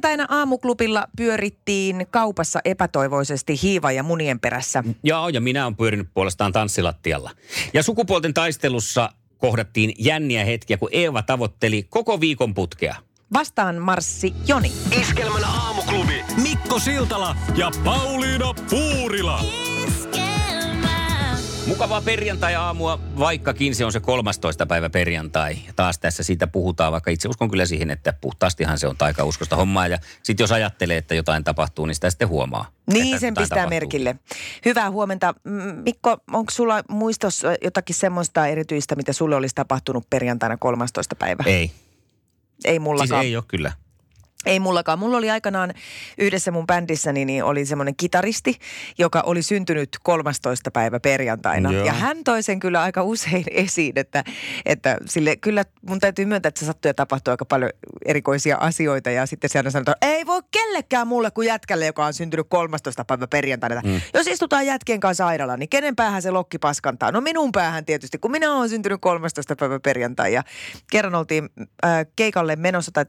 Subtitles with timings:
[0.00, 4.84] Perjantaina aamuklubilla pyörittiin kaupassa epätoivoisesti hiiva ja munien perässä.
[5.02, 7.30] Joo, ja minä olen pyörinyt puolestaan tanssilattialla.
[7.74, 12.94] Ja sukupuolten taistelussa kohdattiin jänniä hetkiä, kun Eeva tavoitteli koko viikon putkea.
[13.32, 14.72] Vastaan marssi Joni.
[15.00, 19.40] Iskelmän aamuklubi Mikko Siltala ja Pauliina Puurila.
[21.70, 24.66] Mukavaa perjantai-aamua, vaikkakin se on se 13.
[24.66, 25.56] päivä perjantai.
[25.66, 29.56] Ja taas tässä siitä puhutaan, vaikka itse uskon kyllä siihen, että puhtaastihan se on taikauskosta
[29.56, 29.86] hommaa.
[29.86, 32.70] Ja sitten jos ajattelee, että jotain tapahtuu, niin sitä sitten huomaa.
[32.92, 33.70] Niin, sen pistää tapahtuu.
[33.70, 34.16] merkille.
[34.64, 35.34] Hyvää huomenta.
[35.84, 41.14] Mikko, onko sulla muistos jotakin semmoista erityistä, mitä sulle olisi tapahtunut perjantaina 13.
[41.16, 41.42] päivä?
[41.46, 41.70] Ei.
[42.64, 43.08] Ei mullakaan.
[43.08, 43.72] Siis ei ole kyllä.
[44.46, 44.98] Ei mullakaan.
[44.98, 45.74] Mulla oli aikanaan
[46.18, 48.58] yhdessä mun bändissäni niin oli semmoinen kitaristi,
[48.98, 50.70] joka oli syntynyt 13.
[50.70, 51.72] päivä perjantaina.
[51.72, 51.86] Joo.
[51.86, 54.24] Ja hän toi sen kyllä aika usein esiin, että,
[54.66, 57.70] että sille kyllä mun täytyy myöntää, että se sattuu ja tapahtuu aika paljon
[58.04, 59.10] erikoisia asioita.
[59.10, 63.04] Ja sitten siellä sanotaan, että ei voi kellekään mulle kuin jätkälle, joka on syntynyt 13.
[63.04, 63.80] päivä perjantaina.
[63.84, 64.00] Mm.
[64.14, 67.12] Jos istutaan jätkien kanssa sairaala, niin kenen päähän se lokki paskantaa?
[67.12, 69.56] No minun päähän tietysti, kun minä olen syntynyt 13.
[69.56, 70.32] päivä perjantai.
[70.32, 70.42] Ja
[70.90, 71.48] kerran oltiin
[71.84, 73.04] äh, keikalle menossa tai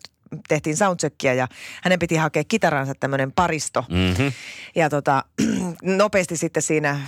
[0.48, 1.48] tehtiin soundcheckia ja
[1.84, 3.86] hänen piti hakea kitaransa tämmöinen paristo.
[3.90, 4.32] Mm-hmm.
[4.76, 5.24] Ja tota,
[5.84, 7.00] nopeasti sitten siinä äh,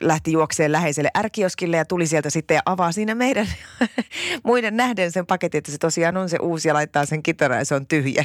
[0.00, 3.46] lähti juokseen läheiselle ärkioskille ja tuli sieltä sitten ja avaa siinä meidän
[4.44, 7.64] muiden nähden sen paketin, että se tosiaan on se uusi ja laittaa sen kitaran ja
[7.64, 8.24] se on tyhjä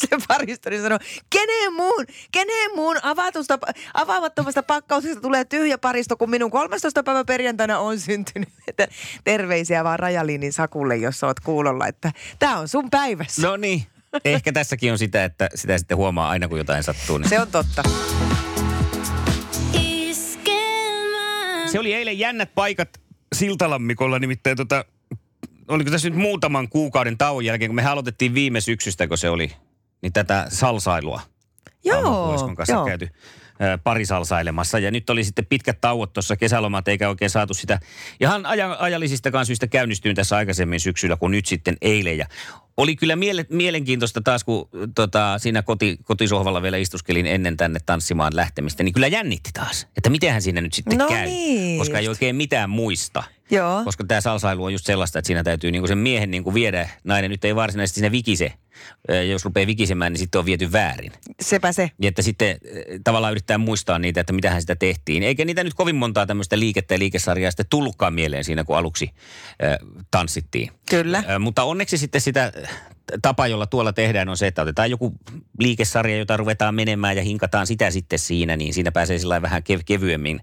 [0.00, 0.98] se paristori sanoi,
[1.30, 3.58] kenen muun, kenen muun avatusta,
[3.94, 7.02] avaamattomasta pakkauksesta tulee tyhjä paristo, kun minun 13.
[7.02, 8.48] päivä perjantaina on syntynyt.
[8.68, 8.88] Että
[9.24, 13.42] terveisiä vaan Rajaliinin Sakulle, jos oot kuulolla, että tämä on sun päivässä.
[13.42, 13.86] No niin,
[14.24, 17.18] ehkä tässäkin on sitä, että sitä sitten huomaa aina, kun jotain sattuu.
[17.18, 17.28] Niin.
[17.28, 17.82] Se on totta.
[21.66, 22.88] Se oli eilen jännät paikat
[23.34, 24.84] Siltalammikolla, nimittäin tota,
[25.68, 29.52] oliko tässä nyt muutaman kuukauden tauon jälkeen, kun me aloitettiin viime syksystä, kun se oli
[30.02, 31.20] niin tätä salsailua.
[31.84, 32.86] Joo, kanssa joo.
[32.86, 33.08] käyty
[33.84, 34.78] parisalsailemassa.
[34.78, 37.80] Ja nyt oli sitten pitkät tauot tuossa kesälomat, eikä oikein saatu sitä
[38.20, 42.18] ihan ajan, ajallisistakaan syistä käynnistyyn tässä aikaisemmin syksyllä kuin nyt sitten eilen.
[42.18, 42.26] Ja
[42.76, 48.36] oli kyllä miele- mielenkiintoista taas, kun tota, siinä koti, kotisohvalla vielä istuskelin ennen tänne tanssimaan
[48.36, 51.78] lähtemistä, niin kyllä jännitti taas, että mitenhän siinä nyt sitten no käy, niin.
[51.78, 53.22] koska ei oikein mitään muista.
[53.50, 53.84] Joo.
[53.84, 57.30] Koska tämä salsailu on just sellaista, että siinä täytyy niinku sen miehen niinku viedä, nainen
[57.30, 58.52] nyt ei varsinaisesti siinä vikise.
[59.28, 61.12] Jos rupeaa vikisemään, niin sitten on viety väärin.
[61.40, 61.90] Sepä se.
[62.02, 62.56] Ja että sitten
[63.04, 65.22] tavallaan yrittää muistaa niitä, että mitähän sitä tehtiin.
[65.22, 69.10] Eikä niitä nyt kovin montaa tämmöistä liikettä ja liikesarjaa sitten tullutkaan mieleen siinä, kun aluksi
[69.64, 69.78] äh,
[70.10, 70.70] tanssittiin.
[70.90, 71.18] Kyllä.
[71.18, 72.52] Äh, mutta onneksi sitten sitä
[73.22, 75.14] tapa, jolla tuolla tehdään, on se, että otetaan joku
[75.58, 79.82] liikesarja, jota ruvetaan menemään ja hinkataan sitä sitten siinä, niin siinä pääsee sillä vähän kev-
[79.86, 80.40] kevyemmin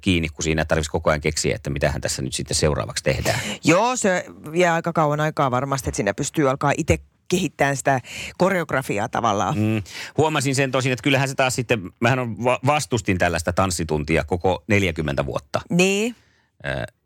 [0.00, 3.40] kiinni, kun siinä tarvitsisi koko ajan keksiä, että mitähän tässä nyt sitten seuraavaksi tehdään.
[3.64, 6.98] Joo, se vie aika kauan aikaa varmasti, että siinä pystyy alkaa itse
[7.28, 8.00] kehittää sitä
[8.38, 9.58] koreografiaa tavallaan.
[9.58, 9.82] Mm.
[10.16, 15.26] Huomasin sen tosin, että kyllähän se taas sitten, mähän on vastustin tällaista tanssituntia koko 40
[15.26, 15.60] vuotta.
[15.70, 16.16] Niin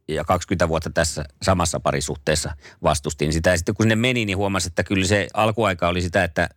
[0.09, 2.51] ja 20 vuotta tässä samassa parisuhteessa
[2.83, 3.51] vastustin sitä.
[3.51, 6.49] Ja sitten kun sinne meni, niin huomasi, että kyllä se alkuaika oli sitä, että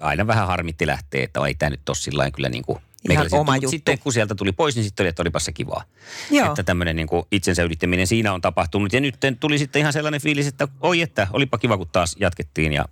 [0.00, 2.78] aina vähän harmitti lähtee, että ei tämä nyt ole sillä kyllä niin kuin
[3.10, 3.70] Ihan oma juttu.
[3.70, 5.84] Sitten kun sieltä tuli pois, niin sitten oli, että olipas se kivaa.
[6.30, 6.46] Joo.
[6.48, 8.92] Että tämmöinen niin itsensä yrittäminen siinä on tapahtunut.
[8.92, 12.72] Ja nyt tuli sitten ihan sellainen fiilis, että oi että, olipa kiva kun taas jatkettiin
[12.72, 12.84] ja,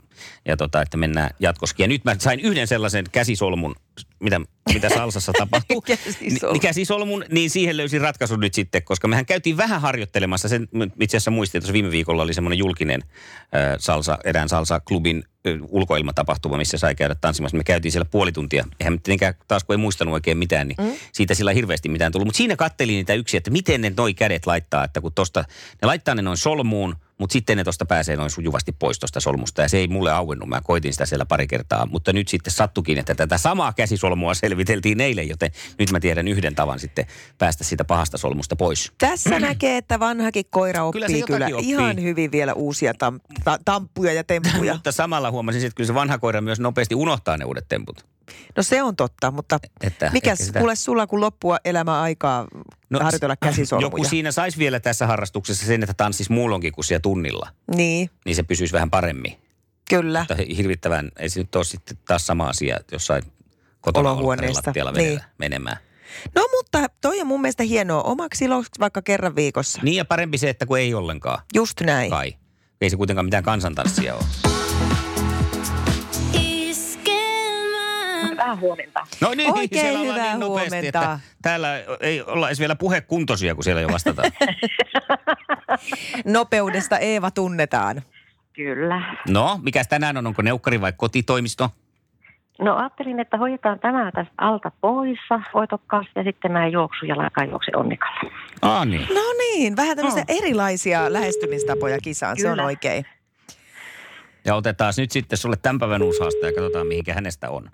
[0.45, 1.85] ja tota, että mennään jatkoskin.
[1.85, 3.75] Ja nyt mä sain yhden sellaisen käsisolmun
[4.21, 4.41] mitä,
[4.75, 5.81] mitä salsassa tapahtuu.
[5.87, 6.61] käsisolmun.
[6.61, 10.49] käsisolmun, niin siihen löysin ratkaisun nyt sitten, koska mehän käytiin vähän harjoittelemassa.
[10.49, 10.69] Sen
[11.01, 16.57] itse asiassa muistin, että viime viikolla oli semmoinen julkinen äh, salsa, erään salsa-klubin äh, ulkoilmatapahtuma,
[16.57, 17.57] missä sai käydä tanssimassa.
[17.57, 18.65] Me käytiin siellä puoli tuntia.
[18.81, 20.93] Eihän tietenkään taas kun ei muistanut oikein mitään, niin mm.
[21.13, 22.27] siitä sillä hirveästi mitään tullut.
[22.27, 25.45] Mutta siinä kattelin niitä yksiä, että miten ne noi kädet laittaa, että kun tosta,
[25.83, 29.63] ne laittaa ne noin solmuun, mutta sitten ne tuosta pääsee noin sujuvasti pois tuosta solmusta
[29.63, 30.49] ja se ei mulle auennut.
[30.49, 35.01] Mä koitin sitä siellä pari kertaa, mutta nyt sitten sattukin, että tätä samaa käsisolmua selviteltiin
[35.01, 37.07] eilen, joten nyt mä tiedän yhden tavan sitten
[37.39, 38.93] päästä siitä pahasta solmusta pois.
[38.99, 41.71] Tässä näkee, että vanhakin koira oppii kyllä, kyllä oppii.
[41.71, 44.73] ihan hyvin vielä uusia tam, ta, tamppuja ja temppuja.
[44.73, 48.07] mutta samalla huomasin, että kyllä se vanha koira myös nopeasti unohtaa ne uudet temput.
[48.57, 50.59] No se on totta, mutta että mikäs sitä...
[50.59, 52.49] kuule sulla kun loppua elämä aikaa
[52.91, 53.87] no, harjoitella käsisolmuja?
[53.87, 57.49] Joku siinä saisi vielä tässä harrastuksessa sen, että tanssis muulonkin kuin siellä tunnilla.
[57.75, 58.11] Niin.
[58.25, 59.39] Niin se pysyisi vähän paremmin.
[59.91, 60.27] Kyllä.
[60.29, 63.23] Mutta hirvittävän, ei se nyt ole sitten taas sama asia jossain
[63.81, 64.73] kotona Olohuoneesta.
[64.97, 65.21] niin.
[65.39, 65.77] menemään.
[66.35, 69.81] No mutta toi on mun mielestä hienoa omaksi iloksi vaikka kerran viikossa.
[69.83, 72.11] Niin ja parempi se, että kun ei ollenkaan, Just näin.
[72.11, 72.37] kai.
[72.81, 74.52] Ei se kuitenkaan mitään kansantanssia ole.
[78.53, 79.07] Vähän huomenta.
[79.21, 80.99] No niin, Oikein siellä ollaan hyvää niin nopeasti, huomenta.
[81.03, 81.69] että täällä
[82.01, 84.33] ei olla edes vielä puhekuntoisia, kun siellä jo vastataan.
[86.25, 88.03] Nopeudesta Eeva tunnetaan.
[88.53, 89.17] Kyllä.
[89.29, 90.27] no, mikäs tänään on?
[90.27, 91.71] Onko neukkari vai kotitoimisto?
[92.61, 97.15] No ajattelin, että hoidetaan tämä tästä alta poissa voitokkaasti ja sitten mä juoksu ja
[97.51, 98.33] juokse onnikalle.
[98.63, 99.07] Ah niin.
[99.15, 102.67] No niin, vähän tämmöisiä erilaisia lähestymistapoja kisaan, se on Kyllä.
[102.67, 103.05] oikein.
[104.45, 107.71] Ja otetaan nyt sitten sulle tämän päivän uusi haaste ja katsotaan, mihinkä hänestä on.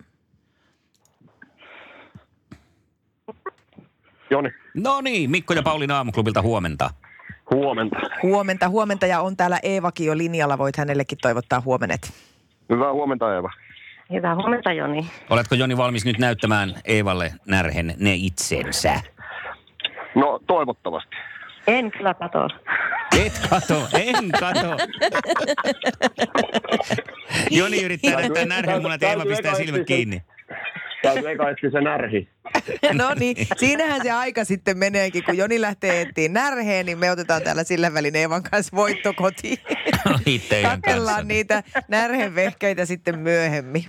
[4.30, 6.90] Joni, No niin, Mikko ja Pauliina Aamuklubilta huomenta.
[7.50, 7.96] huomenta.
[8.22, 12.12] Huomenta, huomenta ja on täällä Eevakin jo linjalla, voit hänellekin toivottaa huomenet.
[12.70, 13.50] Hyvää huomenta Eeva.
[14.12, 15.06] Hyvää huomenta Joni.
[15.30, 19.00] Oletko Joni valmis nyt näyttämään Eevalle närhen ne itsensä?
[20.14, 21.16] No toivottavasti.
[21.66, 22.48] En kyllä katso.
[23.24, 24.76] Et kato, en kato.
[27.50, 30.22] Joni yrittää näyttää närhen mun, että Eeva pistää silmät kiinni.
[31.04, 32.28] Etsiä se närhi.
[32.92, 37.42] No niin, siinähän se aika sitten meneekin, kun Joni lähtee etsiin närheen, niin me otetaan
[37.42, 39.58] täällä sillä välin Eevan kanssa voitto kotiin.
[40.04, 40.56] Kanssa.
[40.62, 43.84] Katsellaan niitä närhenvehkeitä sitten myöhemmin.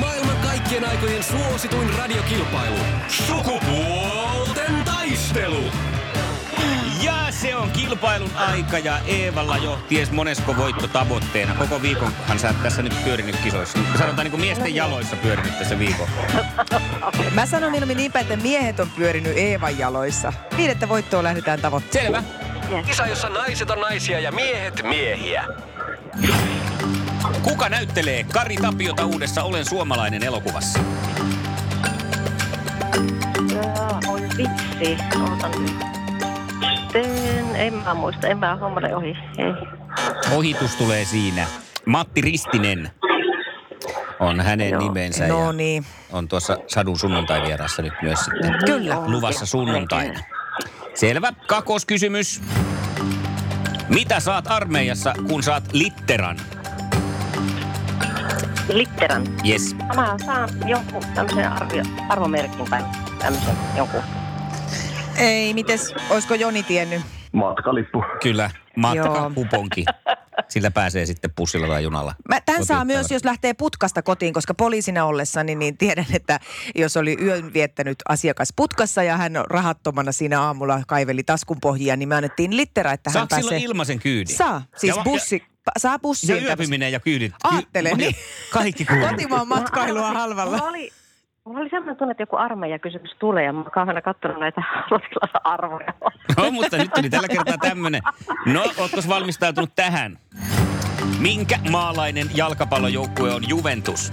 [0.00, 2.76] Maailman kaikkien aikojen suosituin radiokilpailu.
[3.08, 4.07] Sukupuolten
[7.88, 11.54] kilpailun aika ja Eevalla jo ties monesko voitto tavoitteena.
[11.54, 13.78] Koko viikonhan sä tässä nyt pyörinyt kisoissa.
[13.98, 16.08] Sanotaan niin kuin miesten jaloissa pyörinyt tässä viikon.
[17.34, 20.32] Mä sanon mieluummin niinpä, että miehet on pyörinyt Eevan jaloissa.
[20.56, 22.24] Viidettä voittoa lähdetään tavoittelemaan.
[22.24, 22.82] Selvä.
[22.82, 25.44] Kisa, jossa naiset on naisia ja miehet miehiä.
[27.42, 30.78] Kuka näyttelee Kari Tapiota uudessa Olen suomalainen elokuvassa?
[33.54, 35.04] Joo, oi vitsi.
[35.22, 35.88] Ootan nyt.
[37.58, 39.08] En mä muista, en mä hommale ohi.
[39.38, 39.52] Ei.
[40.36, 41.46] Ohitus tulee siinä.
[41.86, 42.90] Matti Ristinen
[44.20, 44.80] on hänen Joo.
[44.82, 45.84] nimensä No ja niin.
[46.12, 48.96] on tuossa Sadun sunnuntai-vierassa nyt myös sitten Kyllä.
[49.06, 50.20] luvassa sunnuntaina.
[50.94, 51.32] Selvä.
[51.46, 52.40] Kakoskysymys.
[53.88, 56.36] Mitä saat armeijassa, kun saat litteran?
[58.68, 59.22] Litteran.
[59.48, 59.76] Yes.
[59.96, 62.82] Mä saan jonkun tämmöisen arvio, arvomerkin tai
[63.18, 64.02] tämmöisen jonkun.
[65.16, 67.00] Ei, mites, olisiko Joni tiennyt?
[67.32, 68.04] Matkalippu.
[68.22, 68.50] Kyllä.
[68.52, 68.72] Joo.
[68.76, 69.84] Matkakakuponki.
[70.48, 72.14] Sillä pääsee sitten bussilla tai junalla.
[72.28, 76.40] Mä, tämän saa myös, jos lähtee putkasta kotiin, koska poliisina ollessani niin tiedän, että
[76.74, 82.08] jos oli yön viettänyt asiakas putkassa ja hän rahattomana siinä aamulla kaiveli taskun pohjia, niin
[82.08, 83.42] me annettiin littera, että hän Saako pääsee...
[83.42, 84.36] silloin ilmaisen kyydin?
[84.36, 85.38] Saa, siis Ja- bussi,
[85.70, 86.36] pa- saa Ja, bussiin.
[86.42, 87.32] ja yöpyminen ja kyydit.
[87.44, 88.14] Aattele, niin.
[88.52, 89.08] Kaikki kuuluu.
[89.08, 90.56] Kotimaan matkailua halvalla.
[90.56, 90.90] Mulla oli,
[91.48, 94.62] mulla oli sellainen tunne, että joku armeijakysymys tulee ja mä oon kauheana katsonut näitä
[95.44, 95.92] arvoja.
[96.36, 98.02] No, mutta nyt tuli tällä kertaa tämmönen.
[98.46, 100.18] No, ootko valmistautunut tähän?
[101.18, 104.10] Minkä maalainen jalkapallojoukkue on Juventus?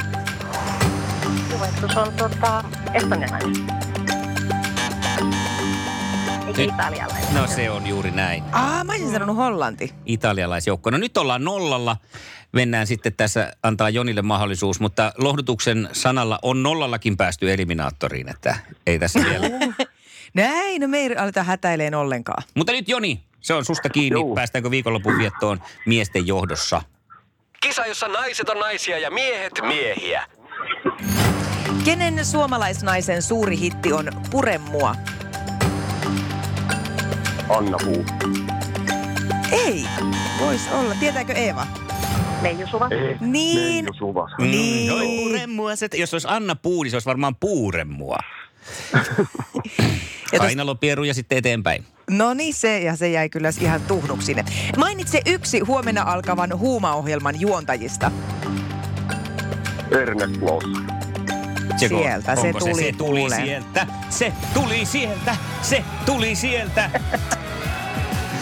[1.54, 3.52] Juventus on tota, espanjalainen.
[6.46, 7.34] Nyt- italialainen.
[7.36, 8.44] No se on juuri näin.
[8.52, 9.94] Aa, mä olisin sanonut Hollanti.
[10.06, 10.92] Italialaisjoukkue.
[10.92, 11.98] No nyt ollaan nollalla.
[12.56, 18.56] Mennään sitten tässä, antaa Jonille mahdollisuus, mutta lohdutuksen sanalla on nollallakin päästy eliminaattoriin, että
[18.88, 19.48] ei tässä vielä.
[20.34, 22.44] Näin, no me ei aleta hätäileen ollenkaan.
[22.56, 24.20] mutta nyt Joni, se on susta kiinni.
[24.20, 24.36] Juu.
[24.36, 26.82] Päästäänkö viikonlopun viettoon miesten johdossa?
[27.62, 30.24] Kisa, jossa naiset on naisia ja miehet miehiä.
[31.86, 34.96] Kenen suomalaisnaisen suuri hitti on Pure mua?
[37.50, 38.06] Anna Puu.
[39.52, 39.86] Ei,
[40.40, 40.96] vois olla.
[41.00, 41.85] Tietääkö Eeva?
[42.46, 42.88] Meiju Suva.
[42.92, 43.16] Ei.
[43.22, 43.86] Niin.
[43.86, 44.32] Meiju Suvas.
[44.40, 44.88] Niin.
[44.90, 45.76] No, puuremmua.
[45.76, 48.18] Se, jos olisi Anna Puu, niin se olisi varmaan puuremmua.
[50.34, 51.86] Ja tos- Kainalopieru ja sitten eteenpäin.
[52.10, 54.46] No niin se, ja se jäi kyllä ihan tuhnuksi sinne.
[54.78, 58.12] Mainitse yksi huomenna alkavan huumaohjelman juontajista.
[60.02, 60.88] Ernest Lawson.
[61.78, 63.36] Seko, Sieltä, se tuli, se, se tuli kuule.
[63.36, 66.90] sieltä, se tuli sieltä, se tuli sieltä.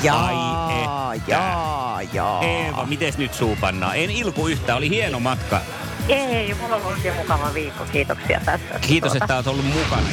[0.03, 1.31] Jaa, Ai että.
[1.31, 2.43] jaa, jaa.
[2.43, 3.95] Eeva, miten nyt suupannaa?
[3.95, 5.61] En ilku yhtään, oli hieno matka.
[6.09, 7.85] Ei, mulla on ollut mukava viikko.
[7.91, 8.79] Kiitoksia tässä.
[8.81, 10.07] Kiitos, että olet ollut mukana.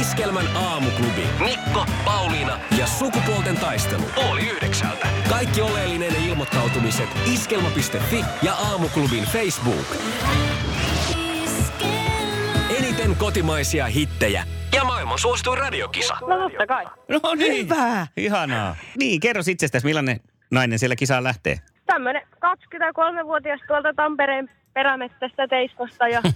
[0.00, 1.22] Iskelmän aamuklubi.
[1.44, 4.04] Mikko, Pauliina ja sukupuolten taistelu.
[4.30, 5.06] Oli yhdeksältä.
[5.28, 9.86] Kaikki oleellinen ilmoittautumiset iskelma.fi ja aamuklubin Facebook.
[12.78, 16.16] Eniten kotimaisia hittejä ja maailman suosituin radiokisa.
[16.26, 16.84] No totta kai.
[17.08, 17.64] No niin.
[17.64, 18.06] Hyvä.
[18.16, 18.76] Ihanaa.
[18.98, 21.56] Niin, kerro itsestäsi, millainen nainen siellä kisaan lähtee.
[21.86, 26.22] Tämmönen 23-vuotias tuolta Tampereen perämettästä Teiskosta ja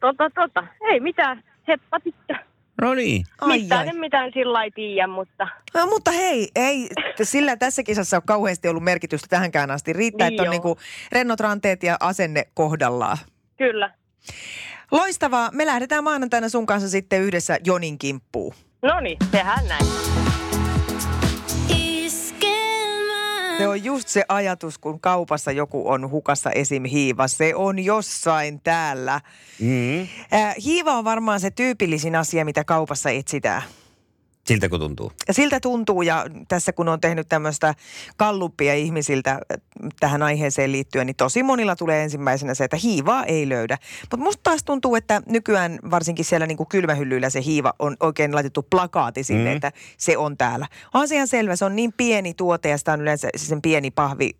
[0.00, 2.34] tota, tota, ei mitään, heppa tyttö.
[2.82, 3.24] No niin.
[3.40, 3.88] Ai, Mitään ai.
[3.88, 6.88] en mitään sillä lailla tiedä, mutta No, mutta hei, ei
[7.22, 9.92] sillä tässä kisassa ole kauheasti ollut merkitystä tähänkään asti.
[9.92, 10.52] Riittää, Niin että on joo.
[10.52, 10.78] niinku
[11.12, 13.18] rennot ranteet ja asenne kohdallaan.
[13.56, 13.90] kyllä.
[14.90, 15.50] Loistavaa.
[15.52, 18.54] Me lähdetään maanantaina sun kanssa sitten yhdessä Jonin kimppuun.
[18.82, 19.86] No niin, tehdään näin.
[23.58, 26.84] Se on just se ajatus, kun kaupassa joku on hukassa esim.
[26.84, 27.28] hiiva.
[27.28, 29.20] Se on jossain täällä.
[29.60, 30.00] Mm.
[30.34, 33.62] Äh, hiiva on varmaan se tyypillisin asia, mitä kaupassa etsitään.
[34.46, 35.12] Siltä kun tuntuu.
[35.28, 37.74] Ja siltä tuntuu, ja tässä kun on tehnyt tämmöistä
[38.16, 39.38] kalluppia ihmisiltä äh,
[40.00, 43.78] tähän aiheeseen liittyen, niin tosi monilla tulee ensimmäisenä se, että hiivaa ei löydä.
[44.00, 48.34] Mutta musta taas tuntuu, että nykyään varsinkin siellä niin kuin kylmähyllyillä se hiiva on oikein
[48.34, 49.56] laitettu plakaati sinne, Mm.
[49.56, 50.66] että se on täällä.
[50.94, 53.90] On se ihan selvä, se on niin pieni tuote ja sitä on yleensä sen pieni
[53.90, 54.30] pahvi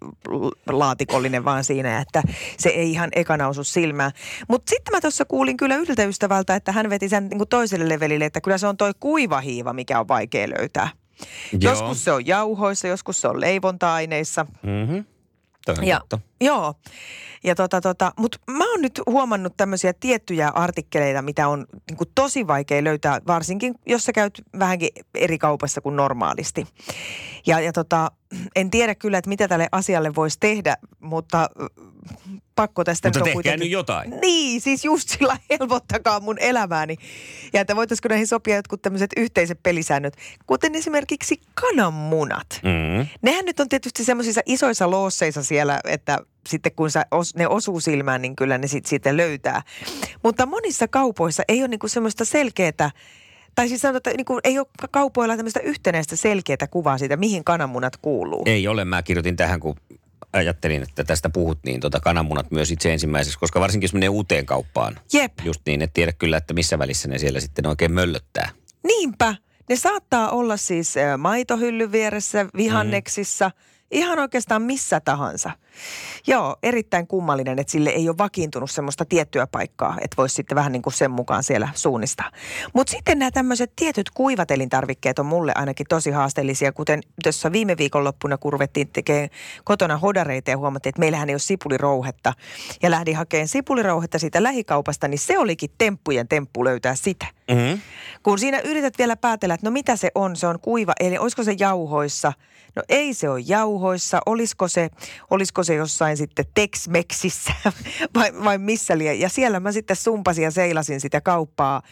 [0.68, 2.22] laatikollinen vaan siinä, että
[2.58, 4.12] se ei ihan ekana osu silmään.
[4.48, 7.88] Mutta sitten mä tuossa kuulin kyllä yhdeltä ystävältä, että hän veti sen niin kuin toiselle
[7.88, 10.88] levelille, että kyllä se on toi kuiva hiiva, mikä on vaikea löytää.
[11.52, 11.72] Joo.
[11.72, 14.46] Joskus se on jauhoissa, joskus se on leivonta-aineissa.
[14.62, 15.04] Mm-hmm.
[15.82, 16.18] Ja, totta.
[16.40, 16.74] joo.
[17.44, 22.10] Ja tota, tota, mutta mä oon nyt huomannut tämmöisiä tiettyjä artikkeleita, mitä on niin kuin
[22.14, 26.66] tosi vaikea löytää, varsinkin jos sä käyt vähänkin eri kaupassa kuin normaalisti.
[27.46, 28.10] Ja, ja tota,
[28.56, 31.50] en tiedä kyllä, että mitä tälle asialle voisi tehdä, mutta
[32.54, 33.60] pakko tästä Mutta nyt on kuitenkin...
[33.60, 34.10] nyt jotain.
[34.20, 36.96] Niin, siis just sillä helpottakaa mun elämääni.
[37.52, 40.16] Ja että voitaisiko näihin sopia jotkut tämmöiset yhteiset pelisäännöt,
[40.46, 42.60] kuten esimerkiksi kananmunat.
[42.62, 43.06] Mm.
[43.22, 47.80] Nehän nyt on tietysti semmoisissa isoissa loosseissa siellä, että sitten kun sä os, ne osuu
[47.80, 49.62] silmään, niin kyllä ne sit, sitten löytää.
[50.22, 52.90] Mutta monissa kaupoissa ei ole niinku semmoista selkeää,
[53.56, 57.96] tai siis sanotaan, että niinku ei ole kaupoilla tämmöistä yhtenäistä selkeää kuvaa siitä, mihin kananmunat
[57.96, 58.42] kuuluu.
[58.46, 59.76] Ei ole, mä kirjoitin tähän, kun
[60.32, 64.46] ajattelin, että tästä puhut, niin tota kananmunat myös itse ensimmäiseksi, koska varsinkin jos menee uuteen
[64.46, 68.50] kauppaan, Jep, just niin, että tiedä kyllä, että missä välissä ne siellä sitten oikein möllöttää.
[68.86, 69.34] niinpä.
[69.68, 73.50] Ne saattaa olla siis maitohyllyn vieressä, vihanneksissa,
[73.90, 75.50] ihan oikeastaan missä tahansa.
[76.26, 80.72] Joo, erittäin kummallinen, että sille ei ole vakiintunut semmoista tiettyä paikkaa, että voisi sitten vähän
[80.72, 82.30] niin kuin sen mukaan siellä suunnistaa.
[82.72, 87.76] Mutta sitten nämä tämmöiset tietyt kuivat elintarvikkeet on mulle ainakin tosi haasteellisia, kuten tuossa viime
[87.76, 89.28] viikonloppuna, kun ruvettiin tekemään
[89.64, 92.32] kotona hodareita ja huomattiin, että meillähän ei ole sipulirouhetta.
[92.82, 97.26] Ja lähdin hakemaan sipulirouhetta siitä lähikaupasta, niin se olikin temppujen temppu löytää sitä.
[97.50, 97.80] Mm-hmm.
[98.22, 101.42] Kun siinä yrität vielä päätellä, että no mitä se on, se on kuiva, eli olisiko
[101.42, 102.32] se jauhoissa?
[102.76, 104.90] No ei se ole jauhoissa, olisiko se,
[105.30, 107.52] olisiko se jossain sitten Tex-Mexissä
[108.14, 109.20] vai, vai missä liian.
[109.20, 111.82] Ja siellä mä sitten sumpasin ja seilasin sitä kauppaa.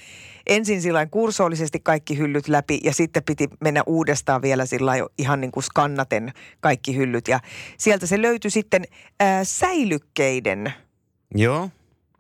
[0.46, 5.52] Ensin sillä kursoollisesti kaikki hyllyt läpi ja sitten piti mennä uudestaan vielä sillä ihan niin
[5.52, 7.28] kuin skannaten kaikki hyllyt.
[7.28, 7.40] Ja
[7.78, 8.84] sieltä se löytyi sitten
[9.20, 10.73] ää, säilykkeiden
[11.34, 11.70] Joo.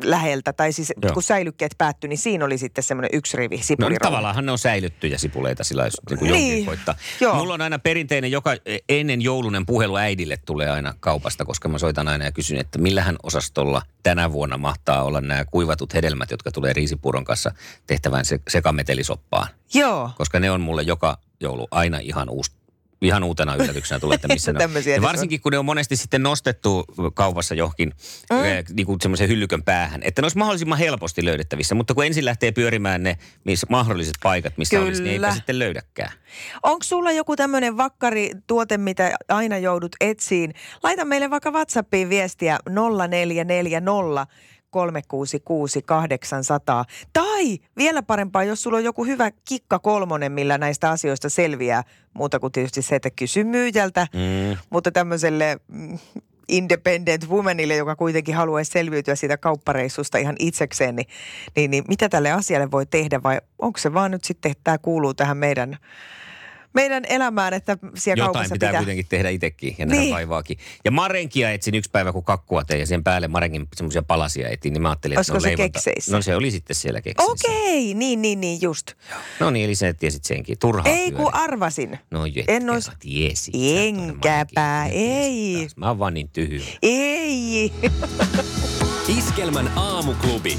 [0.02, 1.12] Läheltä, tai siis Joo.
[1.14, 3.98] kun säilykkeet päättyi, niin siinä oli sitten semmoinen yksi rivi No sipulirouva.
[4.10, 6.94] tavallaan ne on säilyttyjä sipuleita sillä jos niin kuin Niin, koittaa.
[7.20, 7.34] joo.
[7.34, 8.50] Mulla on aina perinteinen, joka
[8.88, 13.16] ennen joulunen puhelu äidille tulee aina kaupasta, koska mä soitan aina ja kysyn, että millähän
[13.22, 17.50] osastolla tänä vuonna mahtaa olla nämä kuivatut hedelmät, jotka tulee riisipuuron kanssa
[17.86, 19.48] tehtävään se, sekametelisoppaan.
[19.74, 20.10] Joo.
[20.16, 22.50] Koska ne on mulle joka joulu aina ihan uusi
[23.04, 24.70] ihan uutena yllätyksenä tulee, että missä ne on.
[24.86, 26.84] Ja varsinkin kun ne on monesti sitten nostettu
[27.14, 27.92] kaupassa johonkin
[28.30, 28.74] mm.
[28.76, 31.74] niin kuin semmoisen hyllykön päähän, että ne olisi mahdollisimman helposti löydettävissä.
[31.74, 35.34] Mutta kun ensin lähtee pyörimään ne missä mahdolliset paikat, missä olisi, niin eipä Kyllä.
[35.34, 36.12] sitten löydäkään.
[36.62, 40.54] Onko sulla joku tämmöinen vakkarituote, mitä aina joudut etsiin?
[40.82, 44.26] Laita meille vaikka WhatsAppiin viestiä 0440
[44.74, 46.84] 366 800.
[47.12, 51.84] Tai vielä parempaa, jos sulla on joku hyvä kikka kolmonen, millä näistä asioista selviää.
[52.14, 54.06] Muuta kuin tietysti se, että kysy myyjältä.
[54.12, 54.56] Mm.
[54.70, 55.98] Mutta tämmöiselle mm,
[56.48, 61.08] independent womanille, joka kuitenkin haluaisi selviytyä siitä kauppareissusta ihan itsekseen, niin,
[61.56, 64.78] niin, niin mitä tälle asialle voi tehdä vai onko se vaan nyt sitten, että tämä
[64.78, 65.78] kuuluu tähän meidän,
[66.74, 68.80] meidän elämään, että siellä Jotain kaupassa pitää, pitää.
[68.80, 70.14] kuitenkin tehdä itsekin ja nähdä Niin.
[70.14, 70.58] vaivaakin.
[70.84, 74.72] Ja marenkia etsin yksi päivä, kun kakkua tein ja sen päälle marenkin semmoisia palasia etin,
[74.72, 75.72] niin mä ajattelin, että Olisiko ne on se leivonta.
[75.72, 76.12] kekseissä?
[76.16, 77.48] No se oli sitten siellä kekseissä.
[77.50, 78.92] Okei, niin, niin, niin, just.
[79.40, 80.58] No niin, eli sä tiesit senkin.
[80.58, 81.98] Turhaa Ei kun arvasin.
[82.10, 83.54] No jetkä, en ois- tiesit.
[83.76, 85.56] Enkäpä, ei.
[85.60, 85.76] Taas.
[85.76, 86.64] Mä oon vaan niin tyhjä.
[86.82, 87.72] Ei.
[89.18, 90.58] Iskelmän aamuklubi.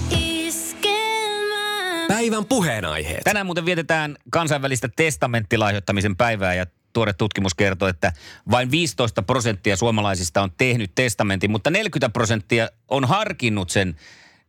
[2.07, 3.23] Päivän puheenaiheet.
[3.23, 8.13] Tänään muuten vietetään kansainvälistä testamenttilahjoittamisen päivää ja tuore tutkimus kertoo, että
[8.51, 13.95] vain 15 prosenttia suomalaisista on tehnyt testamentin, mutta 40 prosenttia on harkinnut sen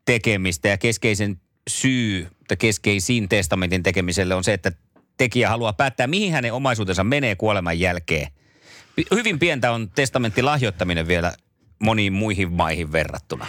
[0.04, 4.72] tekemistä ja keskeisen syy tai keskeisin testamentin tekemiselle on se, että
[5.16, 8.28] tekijä haluaa päättää, mihin hänen omaisuutensa menee kuoleman jälkeen.
[9.14, 11.32] Hyvin pientä on testamenttilahjoittaminen vielä
[11.78, 13.46] moniin muihin maihin verrattuna.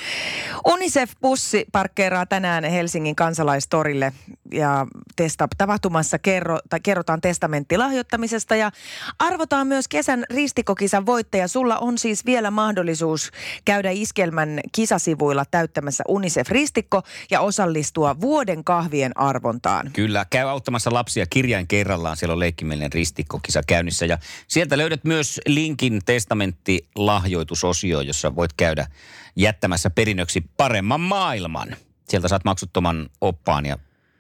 [0.68, 4.14] Unicef-bussi parkkeeraa tänään Helsingin kansalaistorille
[4.52, 8.72] ja testa- tapahtumassa kerro, tai kerrotaan testamenttilahjoittamisesta ja
[9.20, 11.48] arvotaan myös kesän ristikokisan voittaja.
[11.48, 13.32] Sulla on siis vielä mahdollisuus
[13.66, 19.90] käydä Iskelmän kisasivuilla täyttämässä Unicef-ristikko ja osallistua vuoden kahvien arvontaan.
[19.94, 22.18] Kyllä, käy auttamassa lapsia kirjain kerrallaan.
[22.18, 24.06] Siellä on leikkimielinen ristikkokisa käynnissä.
[24.06, 24.18] Ja
[24.48, 28.88] sieltä löydät myös linkin testamenttilahjoitusosioon, jossa voit käydä
[29.36, 31.76] jättämässä perinnöksi paremman maailman.
[32.10, 33.78] Sieltä saat maksuttoman oppaan ja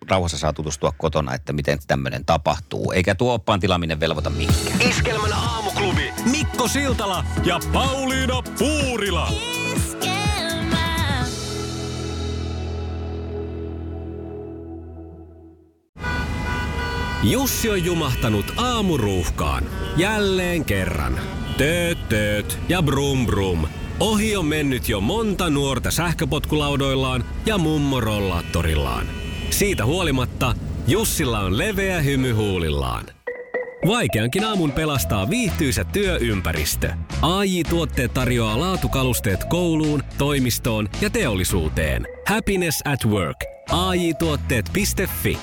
[0.09, 2.91] rauhassa saa tutustua kotona, että miten tämmöinen tapahtuu.
[2.91, 4.81] Eikä tuo oppaan tilaaminen velvoita mihinkään.
[4.81, 9.31] Iskelmän aamuklubi Mikko Siltala ja Pauliina Puurila.
[17.23, 19.63] Jussi on jumahtanut aamuruuhkaan.
[19.95, 21.19] Jälleen kerran.
[21.57, 23.67] Tööt, tööt ja brum brum.
[23.99, 29.05] Ohi on mennyt jo monta nuorta sähköpotkulaudoillaan ja mummorollaattorillaan.
[29.49, 30.55] Siitä huolimatta
[30.87, 33.05] Jussilla on leveä hymy huulillaan.
[33.87, 36.93] Vaikeankin aamun pelastaa viihtyisä työympäristö.
[37.21, 42.07] AI Tuotteet tarjoaa laatukalusteet kouluun, toimistoon ja teollisuuteen.
[42.27, 43.43] Happiness at work.
[43.71, 45.37] AJ-tuotteet.fi